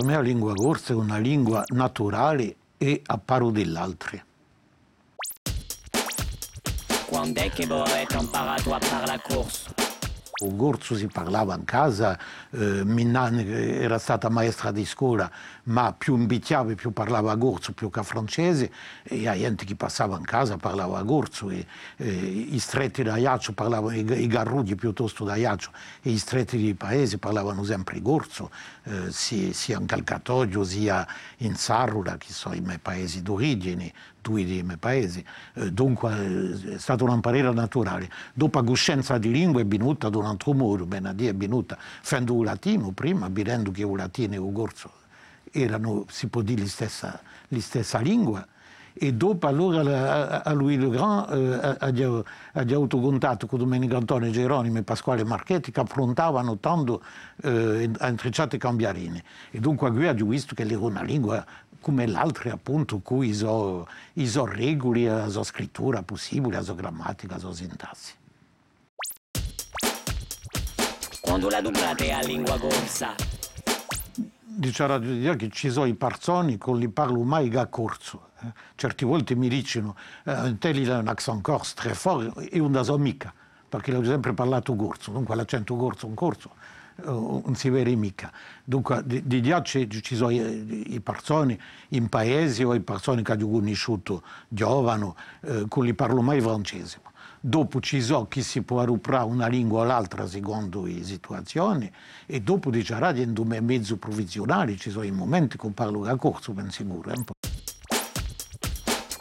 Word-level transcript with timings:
La 0.00 0.20
lingua 0.20 0.54
corsa 0.54 0.92
è 0.92 0.96
una 0.96 1.18
lingua 1.18 1.64
naturale 1.74 2.54
e 2.78 3.02
a 3.04 3.18
paro 3.18 3.50
dell'altra. 3.50 4.24
Quando 7.06 7.40
è 7.40 7.50
che 7.50 7.66
voi 7.66 7.80
avete 7.80 8.16
imparato 8.16 8.74
a 8.74 8.78
parlare 8.78 9.20
corso? 9.26 9.87
Il 10.40 10.54
corso 10.54 10.94
si 10.94 11.08
parlava 11.08 11.56
in 11.56 11.64
casa, 11.64 12.16
eh, 12.50 12.84
Minna 12.84 13.28
era 13.42 13.98
stata 13.98 14.28
maestra 14.28 14.70
di 14.70 14.84
scuola, 14.84 15.28
ma 15.64 15.92
più 15.92 16.16
imbicchiava, 16.16 16.76
più 16.76 16.92
parlava 16.92 17.36
corso, 17.36 17.72
più 17.72 17.90
che 17.90 18.04
francese, 18.04 18.70
e 19.02 19.22
la 19.22 19.36
gente 19.36 19.64
che 19.64 19.74
passava 19.74 20.16
in 20.16 20.24
casa 20.24 20.56
parlava 20.56 21.02
corso, 21.02 21.50
e, 21.50 21.66
e, 21.96 22.06
i 22.06 22.58
stretti 22.60 23.02
da 23.02 23.16
Iaccio 23.16 23.52
parlavano, 23.52 23.96
i, 23.96 24.22
i 24.22 24.28
garrugli 24.28 24.76
piuttosto 24.76 25.24
da 25.24 25.34
Iaccio, 25.34 25.72
e 26.02 26.10
i 26.10 26.18
stretti 26.18 26.56
di 26.56 26.72
paese 26.74 27.18
parlavano 27.18 27.64
sempre 27.64 28.00
corso, 28.00 28.52
eh, 28.84 29.10
sia, 29.10 29.76
in 29.76 29.86
Calcatoio, 29.86 30.62
sia 30.62 31.04
in 31.38 31.56
Sarrula, 31.56 32.16
che 32.16 32.32
sono 32.32 32.54
i 32.54 32.60
miei 32.60 32.78
paesi 32.78 33.22
d'origine, 33.22 33.92
miei 34.30 34.76
paesi. 34.78 35.24
Eh, 35.54 35.72
dunque 35.72 36.12
eh, 36.12 36.74
è 36.74 36.78
stata 36.78 37.04
una 37.04 37.18
parera 37.20 37.52
naturale. 37.52 38.10
Dopo 38.34 38.60
la 38.60 38.66
coscienza 38.66 39.18
di 39.18 39.30
lingua 39.30 39.60
è 39.60 39.66
venuta 39.66 40.08
da 40.08 40.18
un 40.18 40.26
altro 40.26 40.52
modo, 40.52 40.86
Benadì 40.86 41.26
è 41.26 41.34
venuta 41.34 41.76
facendo 41.78 42.36
il 42.38 42.44
latino 42.44 42.90
prima, 42.92 43.28
vedendo 43.30 43.70
che 43.70 43.82
il 43.82 43.94
latino 43.94 44.34
e 44.34 44.36
il 44.36 44.52
corso 44.52 44.90
erano, 45.50 46.04
si 46.08 46.28
può 46.28 46.42
dire, 46.42 46.62
la 46.62 46.68
stessa, 46.68 47.20
stessa 47.58 47.98
lingua 48.00 48.46
e 49.00 49.14
dopo 49.14 49.46
allora 49.46 50.42
a 50.42 50.52
Louis 50.52 50.76
Le 50.76 50.88
Grand 50.90 51.30
eh, 51.32 51.76
ha 52.52 52.60
avuto 52.60 52.98
contatto 52.98 53.46
con 53.46 53.60
Domenico 53.60 53.96
Antonio 53.96 54.28
Geronimo 54.30 54.78
e 54.78 54.82
Pasquale 54.82 55.24
Marchetti 55.24 55.70
che 55.70 55.78
affrontavano 55.78 56.58
tanto 56.58 57.02
eh, 57.42 57.88
intrecciate 58.00 58.58
cambiarini 58.58 59.22
e 59.52 59.60
dunque 59.60 59.90
qui 59.92 60.08
ha 60.08 60.12
visto 60.12 60.56
che 60.56 60.62
era 60.62 60.78
una 60.78 61.02
lingua 61.02 61.44
come 61.80 62.06
l'altra 62.06 62.52
appunto 62.52 62.98
cui 63.00 63.32
sono 63.32 63.86
so 64.14 64.44
regole, 64.44 65.28
sua 65.30 65.44
scrittura 65.44 66.02
possibile, 66.02 66.62
sua 66.62 66.74
grammatica, 66.74 67.38
sua 67.38 67.54
sintassi. 67.54 68.14
Quando 71.20 71.48
la 71.48 71.60
dublate 71.60 72.12
a 72.12 72.20
lingua 72.20 72.58
corsa? 72.58 73.14
Diciamo 74.42 74.98
che 75.36 75.50
ci 75.50 75.70
sono 75.70 75.86
i 75.86 75.94
parzoni 75.94 76.58
con 76.58 76.78
li 76.78 76.88
parlo 76.88 77.22
mai 77.22 77.54
a 77.54 77.66
corso 77.66 78.28
eh, 78.40 78.52
certe 78.76 79.04
volte 79.04 79.34
mi 79.34 79.48
dicono 79.48 79.96
eh, 80.24 80.32
un 80.32 80.58
tel 80.58 80.90
ha 80.90 80.98
un 80.98 81.08
accent 81.08 81.42
corso 81.42 81.74
très 81.74 81.94
fort 81.94 82.48
e 82.50 82.60
una 82.60 82.82
sua 82.82 82.94
amica, 82.94 83.32
perché 83.68 83.90
l'ho 83.90 84.04
sempre 84.04 84.32
parlato 84.32 84.76
corso, 84.76 85.10
dunque 85.10 85.34
l'accento 85.34 85.74
corso 85.74 86.06
un 86.06 86.14
corso 86.14 86.50
non 87.04 87.54
si 87.54 87.68
vede 87.70 87.94
mica. 87.94 88.32
Dunque 88.64 89.02
di, 89.04 89.26
di 89.26 89.40
ghiacci 89.40 89.88
ci 90.02 90.16
sono 90.16 90.30
i, 90.30 90.94
i 90.94 91.00
persone 91.00 91.58
in 91.90 92.08
paesi 92.08 92.64
o 92.64 92.74
i 92.74 92.80
persone 92.80 93.22
che 93.22 93.32
hanno 93.32 93.48
conosciuto 93.48 94.22
giovani, 94.48 95.12
eh, 95.42 95.64
con 95.68 95.84
li 95.84 95.94
parlo 95.94 96.22
mai 96.22 96.40
francese. 96.40 97.00
Dopo 97.40 97.80
ci 97.80 98.02
so 98.02 98.26
chi 98.26 98.42
si 98.42 98.62
può 98.62 98.84
ruprare 98.84 99.24
una 99.24 99.46
lingua 99.46 99.82
o 99.82 99.84
l'altra 99.84 100.26
secondo 100.26 100.84
le 100.84 101.04
situazioni 101.04 101.90
e 102.26 102.40
dopo 102.40 102.68
dice 102.68 102.94
in 103.14 103.58
mezzo 103.60 103.96
provvizionale 103.96 104.76
ci 104.76 104.90
sono 104.90 105.04
i 105.04 105.12
momenti 105.12 105.56
che 105.56 105.70
parlo 105.70 106.04
a 106.04 106.16
corso, 106.16 106.52
ben 106.52 106.70
sicuro. 106.70 107.12
Eh? 107.12 107.24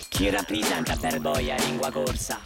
Chi 0.10 0.32
rappresenta 0.32 0.96
per 0.96 1.22
voi 1.22 1.46
la 1.46 1.56
lingua 1.58 1.92
corsa? 1.92 2.40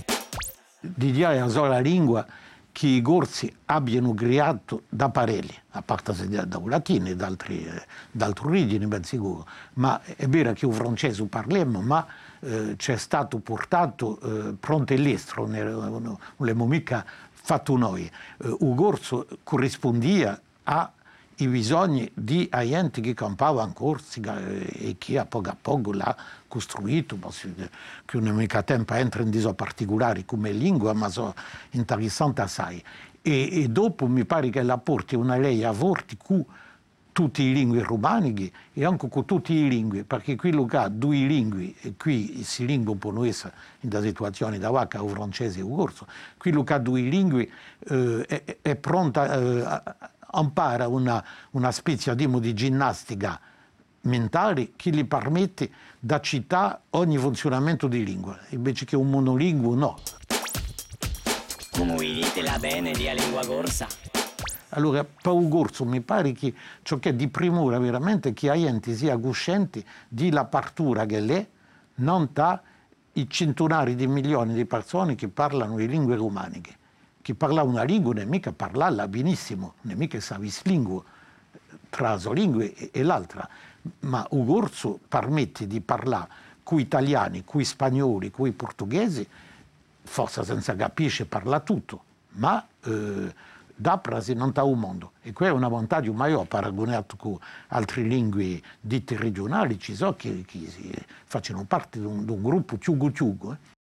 Di 0.81 1.11
dire 1.11 1.39
la 1.39 1.47
sola 1.47 1.79
lingua 1.79 2.27
che 2.71 2.87
i 2.87 3.01
corsi 3.01 3.53
abbiano 3.65 4.13
creato 4.13 4.83
da 4.89 5.09
parelli, 5.09 5.53
a 5.71 5.81
parte 5.81 6.13
da 6.27 6.61
latino 6.65 7.07
e 7.07 7.15
da 7.15 7.27
altre 7.27 8.47
origini, 8.47 8.87
ben 8.87 9.03
sicuro. 9.03 9.45
Ma 9.73 10.01
è 10.03 10.27
vero 10.27 10.53
che 10.53 10.65
il 10.65 10.73
francese 10.73 11.23
parliamo, 11.25 11.81
ma 11.81 12.05
eh, 12.39 12.75
c'è 12.77 12.97
stato 12.97 13.39
portato 13.39 14.19
eh, 14.21 14.53
pronto 14.59 14.93
all'estero, 14.93 15.47
non 15.47 16.17
l'abbiamo 16.37 16.65
mica 16.65 17.05
fatto 17.31 17.75
noi. 17.75 18.09
Eh, 18.37 18.57
il 18.59 18.73
corso 18.75 19.27
corrispondia 19.43 20.39
a 20.63 20.91
i 21.41 21.47
bisogni 21.47 22.09
di 22.13 22.47
gente 22.49 23.01
che 23.01 23.13
campava 23.13 23.63
in 23.63 23.73
Corsica 23.73 24.39
e 24.39 24.95
che 24.97 25.17
a 25.17 25.25
poco 25.25 25.49
a 25.49 25.57
poco 25.59 25.91
l'ha 25.91 26.15
costruito, 26.47 27.17
che 28.05 28.19
non 28.19 28.35
mica 28.35 28.61
tempo 28.61 28.93
entra 28.93 29.23
in 29.23 29.29
diso 29.29 29.53
particolari 29.53 30.23
come 30.25 30.51
lingua, 30.51 30.93
ma 30.93 31.09
sono 31.09 31.33
interessanti 31.71 32.41
assai. 32.41 32.83
E, 33.23 33.61
e, 33.61 33.67
dopo 33.69 34.07
mi 34.07 34.25
pare 34.25 34.49
che 34.49 34.61
la 34.61 34.77
porti 34.77 35.15
una 35.15 35.37
lei 35.37 35.63
a 35.63 35.71
vorti 35.71 36.17
con 36.17 36.45
tutti 37.11 37.43
i 37.43 37.53
lingue 37.53 37.83
romaniche 37.83 38.51
e 38.73 38.85
anche 38.85 39.09
con 39.09 39.25
tutti 39.25 39.53
i 39.53 39.67
lingue, 39.67 40.03
perché 40.03 40.35
quello 40.35 40.65
che 40.65 40.77
ha 40.77 40.87
due 40.87 41.17
lingue, 41.17 41.73
e 41.81 41.95
qui 41.97 42.43
si 42.43 42.65
lingua 42.65 42.95
può 42.95 43.23
essere 43.25 43.53
in 43.81 43.99
situazioni 44.01 44.57
da 44.57 44.69
vacca 44.69 45.03
o 45.03 45.07
francese 45.07 45.61
o 45.61 45.69
corso, 45.69 46.07
quello 46.37 46.63
che 46.63 46.73
ha 46.73 46.79
due 46.79 47.01
lingue 47.01 47.49
eh, 47.87 48.25
è, 48.25 48.57
è 48.61 48.75
pronta 48.75 49.33
eh, 49.33 49.61
a, 49.61 50.10
impara 50.35 50.87
una, 50.87 51.23
una 51.51 51.71
specie 51.71 52.15
diciamo, 52.15 52.39
di 52.39 52.53
ginnastica 52.53 53.39
mentale 54.01 54.71
che 54.75 54.89
gli 54.89 55.05
permette 55.05 55.69
di 55.99 56.17
citare 56.21 56.79
ogni 56.91 57.17
funzionamento 57.17 57.87
di 57.87 58.03
lingua, 58.03 58.37
invece 58.49 58.85
che 58.85 58.95
un 58.95 59.09
monolinguo 59.09 59.75
no. 59.75 59.99
Come 61.71 61.97
la 62.43 62.57
bene 62.59 62.91
di 62.91 63.09
lingua 63.15 63.45
corsa? 63.45 63.87
Allora, 64.69 65.03
per 65.03 65.33
un 65.33 65.49
corso 65.49 65.83
mi 65.83 66.01
pare 66.01 66.31
che 66.31 66.53
ciò 66.81 66.97
che 66.97 67.09
è 67.09 67.13
di 67.13 67.27
primura 67.27 67.77
veramente 67.77 68.33
che 68.33 68.47
la 68.47 68.55
gente 68.55 68.95
sia 68.95 69.17
cosciente 69.17 69.83
della 70.07 70.45
partura 70.45 71.05
che 71.05 71.19
l'è, 71.19 71.47
non 71.95 72.29
da 72.31 72.61
i 73.13 73.29
centunari 73.29 73.95
di 73.95 74.07
milioni 74.07 74.53
di 74.53 74.65
persone 74.65 75.15
che 75.15 75.27
parlano 75.27 75.75
le 75.75 75.85
lingue 75.85 76.15
romaniche 76.15 76.79
chi 77.21 77.33
parla 77.33 77.63
una 77.63 77.83
lingua 77.83 78.13
non 78.13 78.23
è 78.23 78.25
mica 78.25 78.51
parlarla 78.51 79.07
benissimo, 79.07 79.75
non 79.81 79.93
è 79.93 79.97
mica 79.97 80.19
savis 80.19 80.63
lingua 80.63 81.03
tra 81.89 82.15
la 82.15 82.31
lingua 82.31 82.63
e, 82.63 83.03
l'altra, 83.03 83.47
ma 84.01 84.25
un 84.31 84.45
corso 84.45 84.99
permette 85.07 85.67
di 85.67 85.81
parlare 85.81 86.49
con 86.63 86.77
gli 86.77 86.81
italiani, 86.81 87.43
con 87.43 87.61
gli 87.61 87.65
spagnoli, 87.65 88.31
con 88.31 88.47
i 88.47 88.51
portoghesi, 88.51 89.27
forse 90.03 90.43
senza 90.43 90.75
capire 90.75 91.25
parla 91.25 91.59
tutto, 91.59 92.03
ma 92.33 92.65
eh, 92.83 93.33
d'aprasi 93.75 94.33
non 94.33 94.51
ha 94.55 94.63
un 94.63 94.79
mondo. 94.79 95.11
E 95.21 95.33
questo 95.33 95.55
è 95.55 95.57
un 95.59 95.67
vantaggio 95.67 96.13
maggiore 96.13 96.45
paragonato 96.45 97.15
con 97.17 97.37
altre 97.67 98.03
lingue 98.03 98.61
dette 98.79 99.17
regionali, 99.17 99.77
ci 99.77 99.93
sono 99.93 100.15
che, 100.15 100.43
che 100.47 101.05
facciano 101.25 101.65
parte 101.65 101.99
di 101.99 102.05
un, 102.05 102.23
di 102.23 102.31
un 102.31 102.41
gruppo 102.41 102.77
ciugo 102.77 103.11
ciugo. 103.11 103.51
Eh. 103.51 103.79